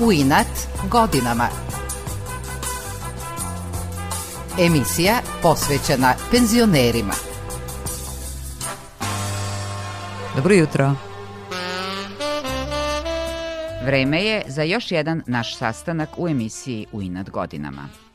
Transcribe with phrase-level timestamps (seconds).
[0.00, 0.46] U inat
[0.90, 1.48] godinama.
[4.60, 7.12] Emisija posvećena penzionerima.
[10.36, 10.94] Dobro jutro.
[13.84, 18.05] Vreme je za još jedan naš sastanak u emisiji U inat godinama.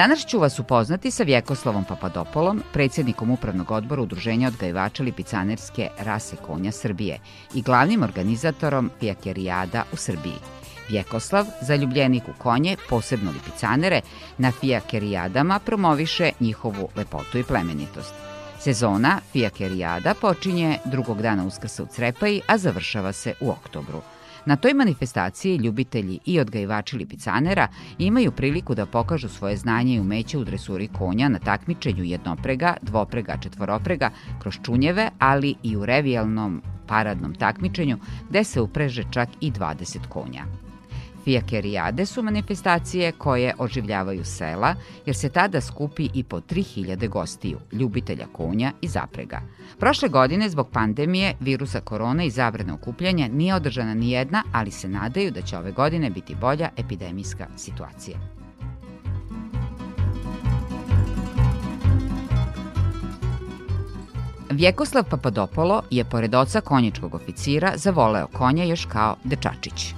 [0.00, 6.72] Danas ću vas upoznati sa Vjekoslavom Papadopolom, predsjednikom Upravnog odbora Udruženja odgajivača lipicanerske rase konja
[6.72, 7.18] Srbije
[7.54, 10.38] i glavnim organizatorom Fijakerijada u Srbiji.
[10.88, 14.00] Vjekoslav, zaljubljenik u konje, posebno lipicanere,
[14.38, 18.14] na Fijakerijadama promoviše njihovu lepotu i plemenitost.
[18.60, 24.02] Sezona Fijakerijada počinje drugog dana Uskrsa u Crepaji, a završava se u oktobru–
[24.46, 30.38] Na toj manifestaciji ljubitelji i odgajivači lipicanera imaju priliku da pokažu svoje znanje i umeće
[30.38, 37.34] u dresuri konja na takmičenju jednoprega, dvoprega, četvoroprega, kroz čunjeve, ali i u revijalnom paradnom
[37.34, 40.69] takmičenju gde se upreže čak i 20 konja.
[41.24, 44.74] Fijakerijade su manifestacije koje oživljavaju sela,
[45.06, 49.40] jer se tada skupi i po 3000 gostiju, ljubitelja konja i zaprega.
[49.78, 54.88] Prošle godine, zbog pandemije, virusa korona i zabrane okupljanja, nije održana ni jedna, ali se
[54.88, 58.18] nadaju da će ove godine biti bolja epidemijska situacija.
[64.50, 69.94] Vjekoslav Papadopolo je pored oca konjičkog oficira zavoleo konja još kao dečačić.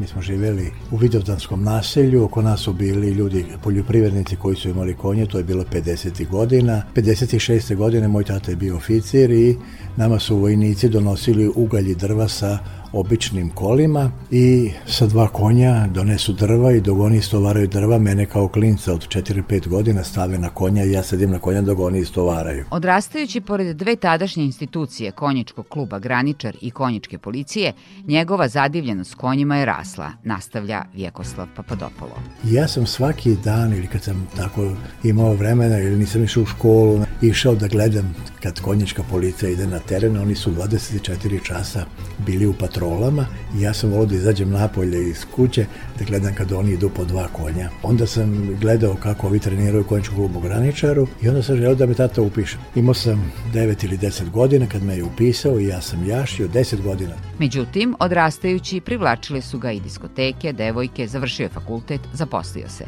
[0.00, 4.94] Mi smo živjeli u Vidovdanskom naselju, oko nas su bili ljudi, poljoprivrednici koji su imali
[4.94, 6.28] konje, to je bilo 50.
[6.28, 6.82] godina.
[6.94, 7.76] 56.
[7.76, 9.56] godine moj tata je bio oficir i
[9.96, 12.58] nama su vojnici donosili ugalji drva sa
[12.92, 18.48] običnim kolima i sa dva konja donesu drva i dok oni istovaraju drva, mene kao
[18.48, 22.64] klinca od 4-5 godina stave na konja i ja sedim na konja dok oni istovaraju.
[22.70, 27.72] Odrastajući pored dve tadašnje institucije, konjičkog kluba Graničar i konjičke policije,
[28.06, 32.14] njegova zadivljenost konjima je rasla, nastavlja Vjekoslav Papadopolo.
[32.44, 34.70] Ja sam svaki dan ili kad sam tako
[35.04, 39.78] imao vremena ili nisam išao u školu, išao da gledam kad konjička policija ide na
[39.78, 41.84] teren, oni su 24 časa
[42.18, 43.26] bili u patrolama
[43.58, 45.66] i ja sam volio da izađem napolje iz kuće
[45.98, 47.70] da gledam kada oni idu po dva konja.
[47.82, 51.94] Onda sam gledao kako ovi treniraju konjičku klubu graničaru i onda sam želeo da me
[51.94, 52.58] tata upiše.
[52.74, 56.82] Imao sam 9 ili 10 godina kad me je upisao i ja sam jašio 10
[56.82, 57.14] godina.
[57.38, 62.84] Međutim, odrastajući privlačile su ga i diskoteke, devojke, završio je fakultet, zaposlio se.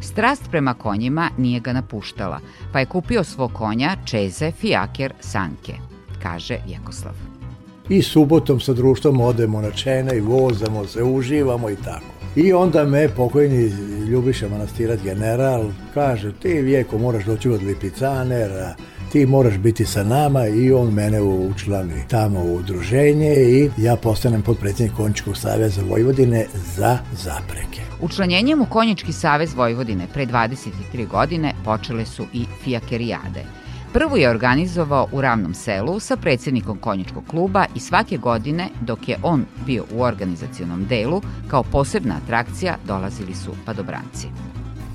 [0.00, 2.40] Strast prema konjima nije ga napuštala,
[2.72, 4.50] pa je kupio svog konja Čeze
[4.96, 5.72] Fijaker Sanke,
[6.22, 7.14] kaže Vjekoslav
[7.88, 12.06] i subotom sa društvom odemo na čene i vozamo se, uživamo i tako.
[12.36, 13.72] I onda me pokojni
[14.10, 15.64] Ljubiša Manastirat general
[15.94, 18.74] kaže ti vijeko moraš doći od Lipicanera,
[19.12, 24.42] ti moraš biti sa nama i on mene učlani tamo u udruženje i ja postanem
[24.42, 26.46] podpredsjednik Konjičkog saveza Vojvodine
[26.76, 27.80] za zapreke.
[28.00, 33.44] Učlanjenjem u Konjički savez Vojvodine pre 23 godine počele su i fijakerijade–
[33.98, 39.18] Prvu je organizovao u Ravnom selu sa predsjednikom konjičkog kluba i svake godine, dok je
[39.22, 44.28] on bio u organizacionom delu, kao posebna atrakcija dolazili su padobranci.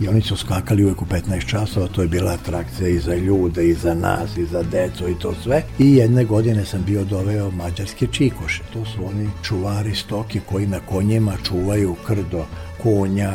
[0.02, 3.68] I oni su skakali uvek u 15 časova, to je bila atrakcija i za ljude,
[3.68, 5.64] i za nas, i za deco i to sve.
[5.80, 8.64] I jedne godine sam bio doveo mađarske čikoše.
[8.74, 12.46] To su oni čuvari stoke koji na konjima čuvaju krdo
[12.84, 13.32] konja,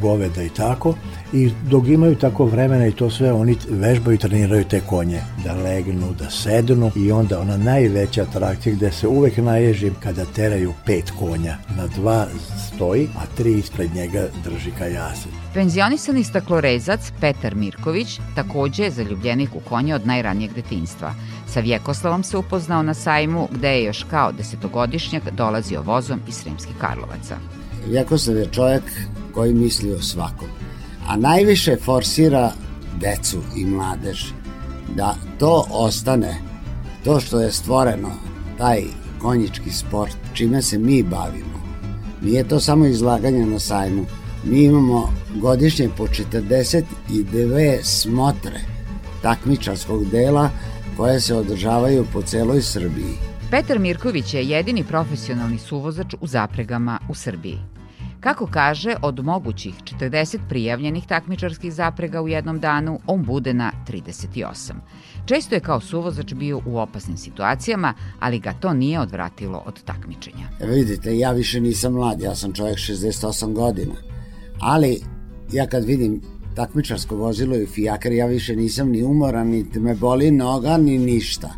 [0.00, 0.94] goveda i tako
[1.32, 5.54] i dok imaju tako vremena i to sve oni vežbaju i treniraju te konje da
[5.54, 11.10] legnu, da sednu i onda ona najveća atrakcija gde se uvek naježim kada teraju pet
[11.18, 12.26] konja na dva
[12.74, 15.28] stoji, a tri ispred njega drži kajase.
[15.54, 21.14] Penzionisani staklorezac Petar Mirković takođe je zaljubljenik u konje od najranijeg detinjstva.
[21.46, 26.74] Sa Vjekoslavom se upoznao na sajmu gde je još kao desetogodišnjak dolazio vozom iz Sremskih
[26.78, 27.63] Karlovaca.
[27.88, 28.82] Vjekoslav je čovjek
[29.34, 30.48] koji misli o svakom.
[31.06, 32.52] A najviše forsira
[33.00, 34.24] decu i mladež
[34.96, 36.34] da to ostane,
[37.04, 38.10] to što je stvoreno,
[38.58, 38.82] taj
[39.18, 41.64] konjički sport, čime se mi bavimo.
[42.22, 44.04] Nije to samo izlaganje na sajmu.
[44.44, 48.60] Mi imamo godišnje po 42 smotre
[49.22, 50.50] takmičarskog dela
[50.96, 53.14] koje se održavaju po celoj Srbiji.
[53.50, 57.73] Petar Mirković je jedini profesionalni suvozač u zapregama u Srbiji.
[58.24, 64.72] Kako kaže, od mogućih 40 prijavljenih takmičarskih zaprega u jednom danu, on bude na 38.
[65.26, 70.48] Često je kao suvozač bio u opasnim situacijama, ali ga to nije odvratilo od takmičenja.
[70.60, 73.94] E, vidite, ja više nisam mlad, ja sam čovjek 68 godina.
[74.60, 75.00] Ali
[75.52, 76.20] ja kad vidim
[76.54, 81.50] takmičarsko vozilo i fijakar, ja više nisam ni umoran, ni me boli noga, ni ništa.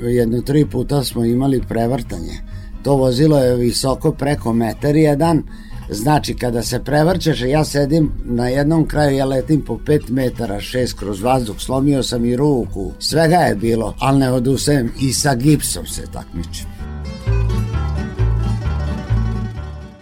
[0.00, 2.38] Jedno tri puta smo imali prevrtanje.
[2.82, 5.42] To vozilo je visoko preko metar jedan,
[5.88, 10.98] Znači, kada se prevrćeš, ja sedim na jednom kraju, ja letim po 5 metara, 6
[10.98, 15.86] kroz vazduh, slomio sam i ruku, svega je bilo, ali ne odusajem i sa gipsom
[15.86, 16.66] se takmičim.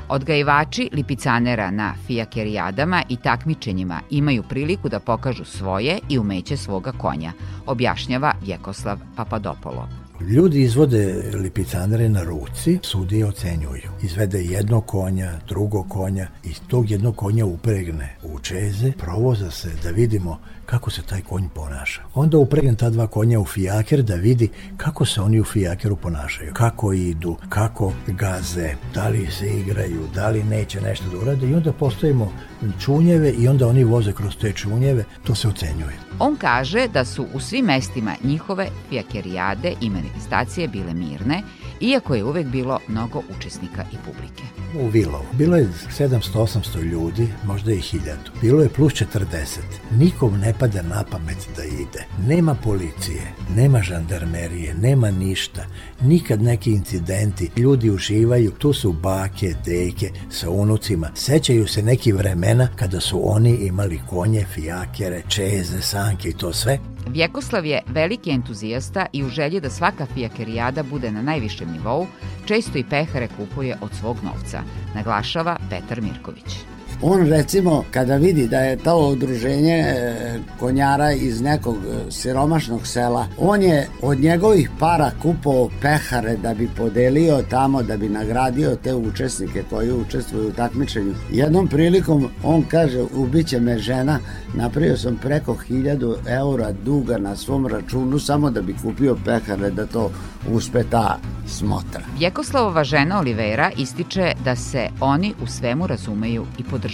[0.08, 7.32] Odgajivači lipicanera na fijakerijadama i takmičenjima imaju priliku da pokažu svoje i umeće svoga konja,
[7.66, 9.99] objašnjava Vjekoslav Papadopolo.
[10.28, 13.90] Ljudi izvode lipicanere na ruci, sudije ocenjuju.
[14.02, 19.90] Izvede jedno konja, drugo konja i tog jednog konja upregne u čeze, provoza se da
[19.90, 20.38] vidimo
[20.70, 22.02] kako se taj konj ponaša.
[22.14, 26.52] Onda upregne ta dva konja u fijaker da vidi kako se oni u fijakeru ponašaju,
[26.54, 31.54] kako idu, kako gaze, da li se igraju, da li neće nešto da urade i
[31.54, 32.32] onda postavimo
[32.80, 35.96] čunjeve i onda oni voze kroz te čunjeve, to se ocenjuje.
[36.18, 41.42] On kaže da su u svim mestima njihove fijakerijade i manifestacije bile mirne,
[41.80, 44.59] iako je uvek bilo mnogo učesnika i publike.
[44.74, 45.24] U Vilovu.
[45.32, 45.68] Bilo je
[45.98, 48.16] 700-800 ljudi, možda i 1000.
[48.40, 49.58] Bilo je plus 40.
[49.98, 52.06] Nikom ne pada na pamet da ide.
[52.26, 53.22] Nema policije,
[53.56, 55.66] nema žandarmerije, nema ništa.
[56.00, 57.50] Nikad neki incidenti.
[57.56, 61.10] Ljudi uživaju, tu su bake, deke sa unucima.
[61.14, 66.78] Sećaju se neki vremena kada su oni imali konje, fijakere, čeze, sanke i to sve.
[67.06, 72.06] Vjekoslav je veliki entuzijasta i u želji da svaka fijakerijada bude na najvišem nivou,
[72.46, 74.62] često i pehare kupuje od svog novca,
[74.94, 76.79] naglašava Petar Mirković.
[77.02, 83.26] On recimo kada vidi da je to udruženje e, konjara iz nekog e, siromašnog sela,
[83.38, 88.94] on je od njegovih para kupovao pehare da bi podelio tamo, da bi nagradio te
[88.94, 91.14] učesnike koji učestvuju u takmičenju.
[91.30, 94.18] Jednom prilikom on kaže, ubiće me žena,
[94.54, 99.86] napravio sam preko 1000 eura duga na svom računu samo da bi kupio pehare da
[99.86, 100.10] to
[100.52, 102.00] uspe ta smotra.
[102.18, 106.89] Vjekoslavova žena Olivera ističe da se oni u svemu razumeju i podržavaju.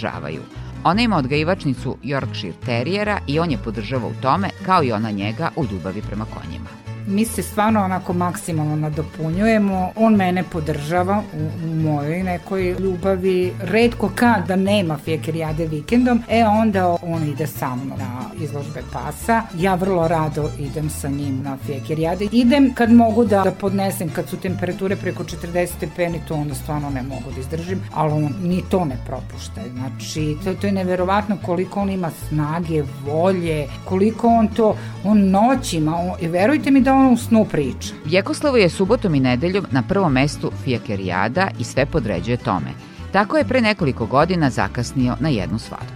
[0.85, 5.51] Ona ima odgajivačnicu Yorkshire Terrijera i on je podržava u tome, kao i ona njega
[5.57, 9.93] u ljubavi prema konjima mi se stvarno onako maksimalno nadopunjujemo.
[9.97, 13.53] On mene podržava u, u mojoj nekoj ljubavi.
[13.61, 19.43] Redko kad da nema fjekerijade vikendom, e onda on ide sa mnom na izložbe pasa.
[19.59, 22.29] Ja vrlo rado idem sa njim na fjekerijade.
[22.33, 26.91] Idem kad mogu da, da podnesem, kad su temperature preko 40 stepeni, to onda stvarno
[26.91, 29.61] ne mogu da izdržim, ali on ni to ne propušta.
[29.75, 35.97] Znači, to, to je neverovatno koliko on ima snage, volje, koliko on to, on noćima,
[35.97, 37.95] on, verujte mi da on u snu priča.
[38.05, 42.71] Vjekoslavo je subotom i nedeljom na prvom mestu fijakerijada i sve podređuje tome.
[43.13, 45.96] Tako je pre nekoliko godina zakasnio na jednu svadbu.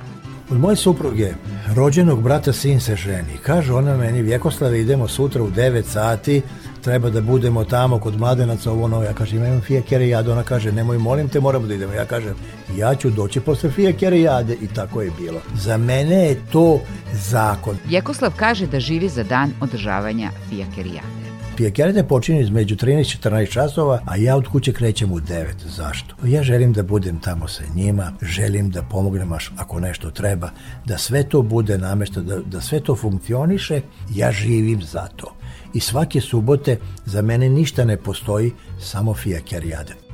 [0.50, 1.32] Od moje supruge,
[1.74, 3.38] rođenog brata sin se ženi.
[3.42, 6.42] Kaže ona meni, Vjekoslave, idemo sutra u 9 sati,
[6.82, 10.72] treba da budemo tamo kod mladenaca, ovo ono, ja kažem, imam fijekere jade, ona kaže,
[10.72, 11.92] nemoj, molim te, moramo da idemo.
[11.92, 12.34] Ja kažem,
[12.76, 15.40] ja ću doći posle fijekere jade i tako je bilo.
[15.54, 16.80] Za mene je to
[17.12, 17.76] zakon.
[17.86, 21.29] Vjekoslav kaže da živi za dan održavanja fijakerijade.
[21.60, 25.46] Pijakerine počinju između 13 i 14 časova, a ja od kuće krećem u 9.
[25.66, 26.14] Zašto?
[26.24, 30.50] Ja želim da budem tamo sa njima, želim da pomognem ako nešto treba,
[30.84, 33.80] da sve to bude namešta, da, da sve to funkcioniše,
[34.14, 35.34] ja živim za to.
[35.74, 40.09] I svake subote za mene ništa ne postoji, samo fijakerijade.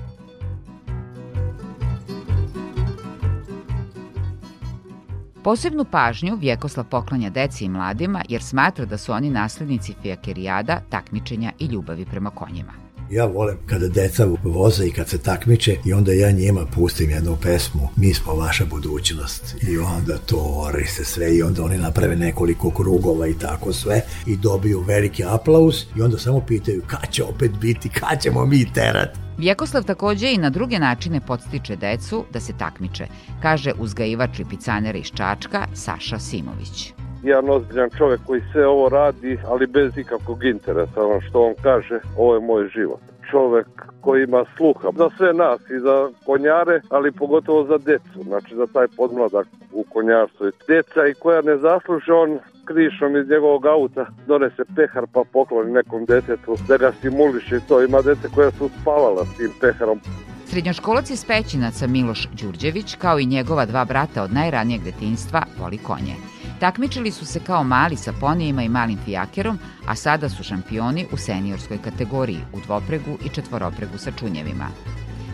[5.47, 11.53] Posebnu pažnju Vjekoslav poklanja deci i mladima jer smatra da su oni naslednici fijakerijada, takmičenja
[11.59, 12.86] i ljubavi prema konjima.
[13.11, 17.37] Ja volim kada deca voze i kad se takmiče i onda ja njima pustim jednu
[17.43, 19.57] pesmu Mi smo vaša budućnost.
[19.63, 24.01] I onda to ori se sve i onda oni naprave nekoliko krugova i tako sve
[24.27, 28.73] i dobiju veliki aplauz i onda samo pitaju kad će opet biti, kad ćemo mi
[28.73, 29.19] terati.
[29.39, 33.07] Vjekoslav takođe i na druge načine podstiče decu da se takmiče,
[33.43, 36.96] kaže uzgajivač lipicanera iz Čačka Saša Simović
[37.26, 41.06] jedan ozbiljan čovjek koji sve ovo radi, ali bez ikakvog interesa.
[41.06, 43.66] Ono što on kaže, ovo je moj život čovek
[44.00, 48.66] koji ima sluha za sve nas i za konjare, ali pogotovo za decu, znači za
[48.66, 50.47] taj podmladak u konjarstvu.
[50.68, 56.04] Deca i koja ne zasluže, on krišom iz njegovog auta donese pehar pa pokloni nekom
[56.04, 57.83] detetu da ga stimuliše to.
[57.83, 60.00] Ima dete koja su spavala s tim peharom.
[60.47, 66.36] Srednjoškolac iz Pećinaca Miloš Đurđević, kao i njegova dva brata od najranijeg detinjstva, voli konje.
[66.61, 71.17] Takmičili su se kao mali sa ponijima i malim fijakerom, a sada su šampioni u
[71.17, 74.69] seniorskoj kategoriji, u dvopregu i četvoropregu sa čunjevima.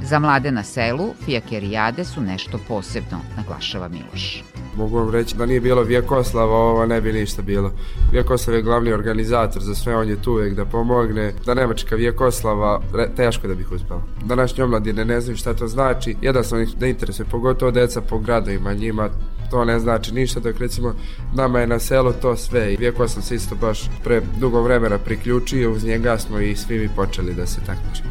[0.02, 4.44] Za mlade na selu fijakerijade su nešto posebno, naglašava Miloš.
[4.76, 7.72] Mogu vam reći da nije bilo Vjekoslava, ovo ne bi ništa bilo.
[8.12, 11.32] Vjekoslav je glavni organizator za sve, on je tu uvijek da pomogne.
[11.46, 12.80] Da Nemačka Vjekoslava,
[13.16, 14.02] teško da bih uspela.
[14.24, 18.74] Današnje omladine ne znaju šta to znači, jednostavno ih ne interesuje, pogotovo deca po gradovima,
[18.74, 19.08] njima
[19.52, 20.94] to ne znači ništa, dok recimo
[21.34, 24.98] nama je na selu to sve i vijeko sam se isto baš pre dugo vremena
[24.98, 28.08] priključio, uz njega smo i svi mi počeli da se takmičimo.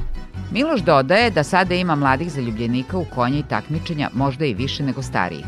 [0.52, 5.02] Miloš dodaje da sada ima mladih zaljubljenika u konje i takmičenja možda i više nego
[5.02, 5.46] starijih.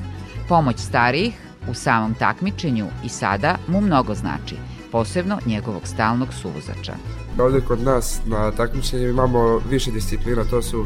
[0.49, 1.33] Pomoć starijih
[1.69, 4.55] u samom takmičenju i sada mu mnogo znači,
[4.91, 6.93] posebno njegovog stalnog suvozača.
[7.39, 10.85] Ovde kod nas na takmičenju imamo više disciplina, to su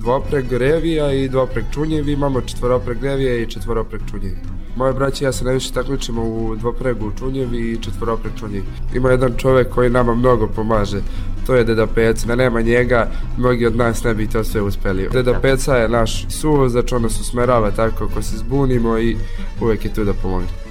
[0.00, 4.36] dvopreg revija i dvopreg čunjevi, imamo četvoropreg revija i četvoropreg čunjevi.
[4.76, 8.64] Moje braće i ja se najviše takmičimo u dvopregu čunjevi i četvoropreg čunjevi.
[8.94, 11.00] Ima jedan čovek koji nama mnogo pomaže,
[11.46, 12.26] to je Deda Peca.
[12.26, 15.08] Da nema njega, mnogi od nas ne bi to sve uspeli.
[15.12, 19.16] Deda Peca je naš suvozač, ono se usmerava tako ako se zbunimo i
[19.60, 20.69] uvek je tu da pomogne.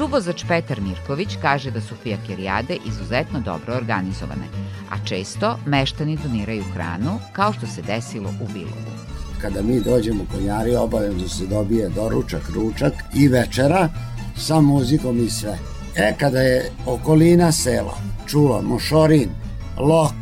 [0.00, 4.46] Suvozač Petar Mirković kaže da su fijakerijade izuzetno dobro organizovane,
[4.90, 8.92] a često meštani doniraju hranu, kao što se desilo u Bilovu.
[9.40, 13.88] Kada mi dođemo konjari, obavezno se dobije doručak, ručak i večera
[14.36, 15.58] sa muzikom i sve.
[15.96, 19.30] E, kada je okolina sela čula Mošorin,
[19.78, 20.16] Lok,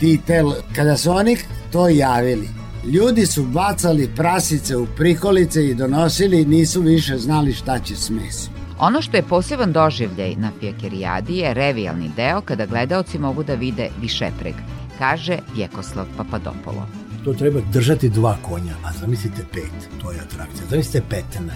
[0.00, 1.36] Titel, kada su oni
[1.72, 2.48] to javili,
[2.84, 8.10] ljudi su bacali prasice u prikolice i donosili i nisu više znali šta će s
[8.10, 8.59] mesom.
[8.82, 13.88] Ono što je poseban doživljaj na Fijakerijadi je revijalni deo kada gledaoci mogu da vide
[14.00, 14.54] višepreg,
[14.98, 16.86] kaže Vjekoslav Papadopolo.
[17.24, 20.66] To treba držati dva konja, a zamislite pet, to je atrakcija.
[20.70, 21.50] Zamislite 15.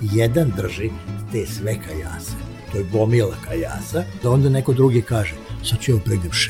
[0.00, 0.90] Jedan drži
[1.32, 2.36] te sve kajase,
[2.72, 6.48] to je gomila kajasa, da onda neko drugi kaže, sad ću ja upregnem 16,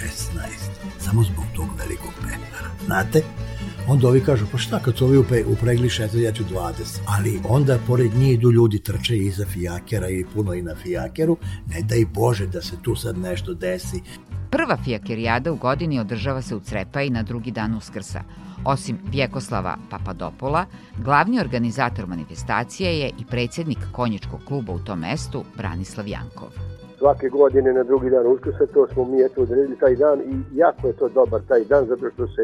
[0.99, 2.71] samo zbog tog velikog pehara.
[2.87, 3.23] Znate,
[3.91, 5.19] Onda ovi kažu, pa šta kad su ovi
[5.53, 7.01] upregli 16, ja ću 20.
[7.19, 11.37] Ali onda pored njih idu ljudi trče iza fijakera i puno i na fijakeru.
[11.67, 14.01] Ne daj Bože da se tu sad nešto desi.
[14.51, 18.21] Prva fijakerijada u godini održava se u Crepaji na drugi dan Uskrsa.
[18.65, 20.65] Osim Vjekoslava Papadopola,
[21.05, 26.49] glavni organizator manifestacije je i predsednik konjičkog kluba u tom mestu, Branislav Jankov
[26.99, 30.87] svake godine na drugi dan Uskrsa, to smo mi eto odredili taj dan i jako
[30.87, 32.43] je to dobar taj dan zato što se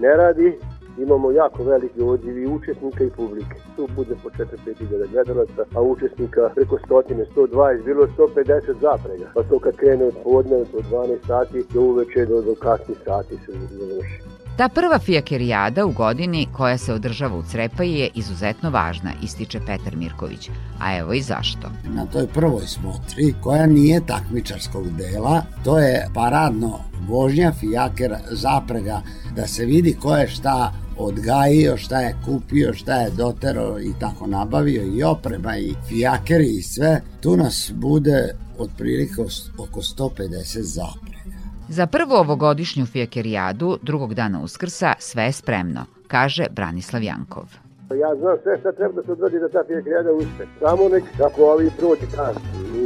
[0.00, 0.58] ne radi,
[0.98, 3.56] imamo jako veliki odziv i učesnika i publike.
[3.76, 9.30] Tu bude po 4-5 gledalaca, a učesnika preko stotine, 120, bilo 150 zaprega.
[9.34, 13.36] Pa to kad krene od podne, od 12 sati do uveče do, do kasnih sati
[13.36, 14.40] se završi.
[14.56, 19.96] Ta prva fijakerijada u godini koja se održava u Crepaji je izuzetno važna, ističe Petar
[19.96, 20.50] Mirković.
[20.80, 21.70] A evo i zašto.
[21.84, 29.02] Na toj prvoj smotri, koja nije takmičarskog dela, to je paradno vožnja fijakera zaprega,
[29.36, 34.26] da se vidi ko je šta odgajio, šta je kupio, šta je doterao i tako
[34.26, 37.02] nabavio i oprema i fijakeri i sve.
[37.20, 39.22] Tu nas bude otprilike
[39.58, 41.10] oko 150 zaprega.
[41.68, 47.44] Za prvu ovogodišnju fijakerijadu, drugog dana Uskrsa, sve je spremno, kaže Branislav Jankov.
[47.90, 50.44] Ja znam sve šta treba da se odradi da ta fijakrijada uspe.
[50.60, 52.34] Samo nek kako ovi prođe dan,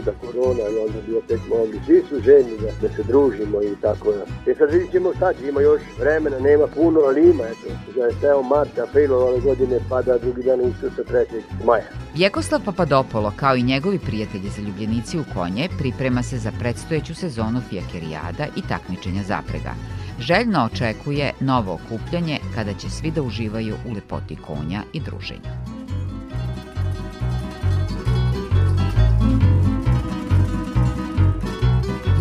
[0.05, 1.81] luda korona i onda bi opet mogli.
[1.87, 4.51] Svi su željni da, da se družimo i tako da.
[4.51, 7.75] E sad vidit ćemo će, ima još vremena, nema puno, ali ima, eto.
[7.97, 11.25] Da je steo mart, april ove godine pada drugi dan uskrsa 3.
[11.65, 11.85] maja.
[12.15, 18.47] Vjekoslav Papadopolo, kao i njegovi prijatelji zaljubljenici u konje, priprema se za predstojeću sezonu fijakerijada
[18.57, 19.75] i takmičenja zaprega
[20.19, 25.84] željno očekuje novo okupljanje kada će svi da uživaju u lepoti konja i druženju.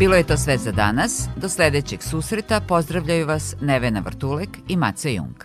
[0.04, 1.28] Bilo je to sve za danas.
[1.36, 5.36] Do sledećeg susreta pozdravljaju vas Nevena Vrtulek i Mace Jung.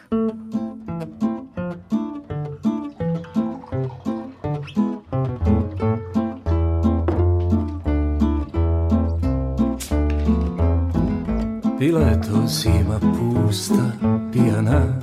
[11.79, 13.93] Bila je to zima pusta,
[14.33, 15.01] pijana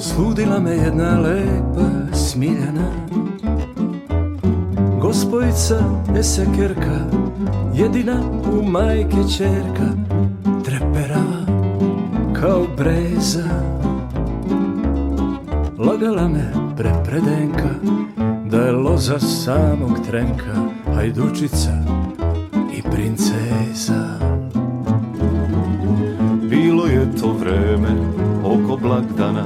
[0.00, 3.05] Sludila me jedna lepa smiljana
[5.26, 5.78] Gospojica
[6.18, 6.98] esekerka
[7.74, 9.88] Jedina u majke čerka
[10.64, 11.46] Treperava
[12.40, 13.48] kao breza.
[15.78, 17.70] Lagala me prepredenka
[18.50, 20.54] Da je loza samog trenka
[20.94, 21.82] Hajdučica
[22.78, 24.18] i princeza.
[27.20, 27.96] To vreme
[28.44, 29.44] oko blagdana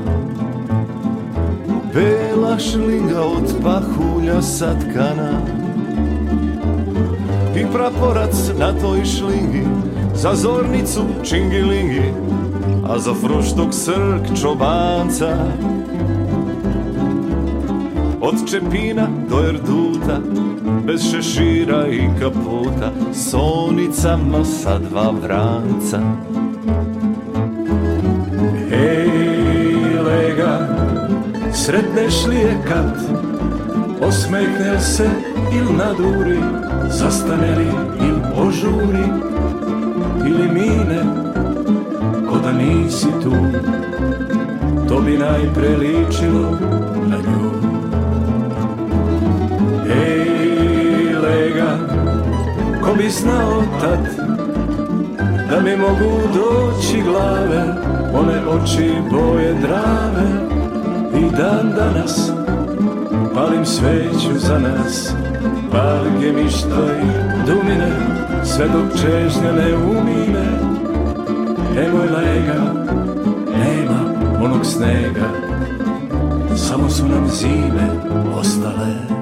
[1.95, 5.60] Bela šlinga od pahulja satkana
[7.61, 9.63] I praporac na toj šlingi
[10.15, 12.13] Za zornicu čingilingi
[12.89, 15.37] a za fruštok srk čobanca.
[18.21, 20.19] Od Čepina do Erduta
[20.87, 26.01] Bez šešira i kaputa Sonicama sa dva vranca.
[28.73, 30.69] Ej, lega
[31.53, 32.97] Sretneš li je kad
[34.09, 36.41] Osmehne se il naduri
[36.89, 37.71] Zastane li
[38.07, 39.07] il požuri
[40.27, 41.01] Ili mine
[42.29, 43.33] Ko da nisi tu.
[44.89, 46.51] To bi najpre ličilo
[47.07, 47.51] na nju.
[49.91, 51.71] Ej, lega
[52.83, 54.31] Ko bi znao tad
[55.51, 57.63] Da mi mogu doći glave
[58.15, 60.29] One oči boje drave
[61.15, 62.31] I dan danas
[63.35, 65.15] Palim sveću za nas
[65.73, 67.93] Valge mišta i dumine
[68.45, 70.47] Sve dok čežnja ne umine.
[71.79, 72.75] E moj lega
[73.59, 74.01] Nema
[74.45, 75.29] onog snega
[76.57, 77.89] Samo su nam zime
[78.35, 79.20] ostale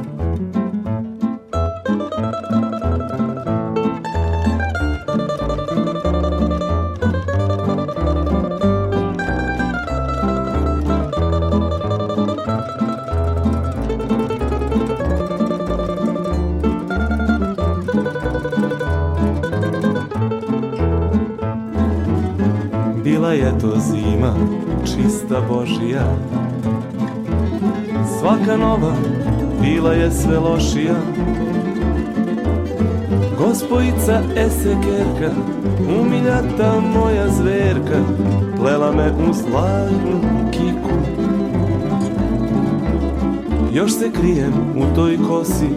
[23.29, 24.35] Bila je to zima,
[24.85, 26.17] čista Božija.
[28.21, 28.93] Svaka nova,
[29.61, 30.95] bila je sve lošija.
[33.39, 35.35] Gospojica Esekerka,
[36.01, 38.01] umiljata moja zverka
[38.57, 40.21] Plela me u zlatnu
[40.51, 40.95] kiku.
[43.73, 45.69] Još se krijem u toj kosi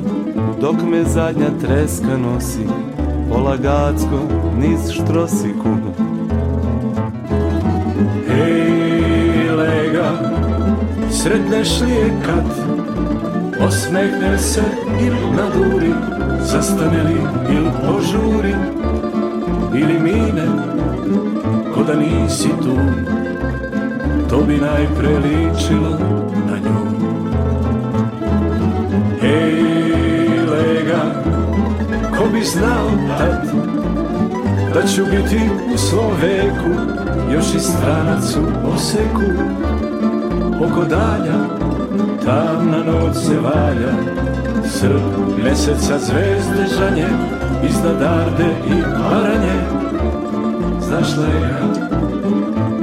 [0.62, 2.66] Dok me zadnja treska nosi
[3.30, 4.20] Polagacko
[4.60, 5.70] niz štrosiku.
[5.70, 6.11] Hej,
[11.24, 12.46] sretneš li je kad?
[13.68, 14.62] Osmehne se
[15.02, 15.94] il naduri
[16.42, 17.18] Zastane li
[17.56, 18.56] il požuri?
[19.74, 20.48] Ili mine
[21.74, 22.78] Ko da nisi tu?
[24.30, 26.00] To bi najpre ličilo
[26.48, 26.82] na nju.
[29.22, 31.02] Hej, lega,
[32.18, 33.48] ko bi znao tad
[34.74, 35.40] Da ću biti
[35.74, 36.82] u svom veku
[37.34, 39.22] još i stranac u oseku
[40.66, 41.38] Oko dalja
[42.26, 44.22] tamna noć se valja.
[44.70, 45.02] Srb
[45.44, 47.08] meseca zvezde žanje
[47.70, 49.60] Iznad Arde i Baranje
[50.80, 51.60] Znaš lega,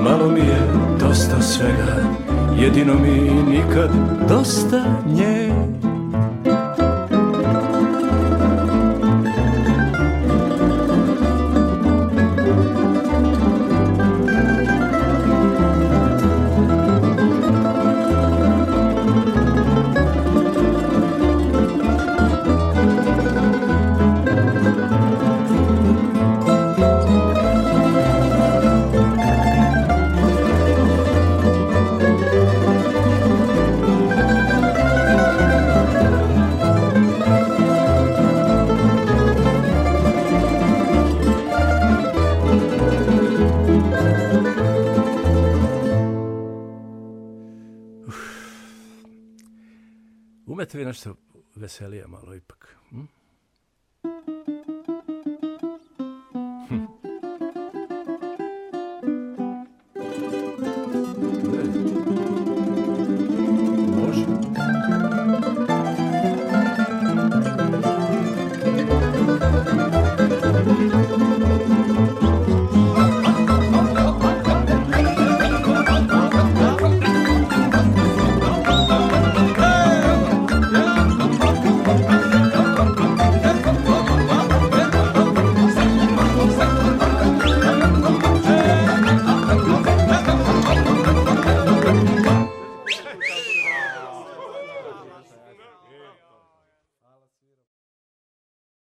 [0.02, 0.68] malo mi je
[1.00, 1.96] dosta svega
[2.60, 3.90] Jedino mi nikad
[4.28, 5.50] dosta nje
[50.88, 51.16] nešto
[51.54, 52.76] veselije malo ipak?
[52.90, 53.04] Hm?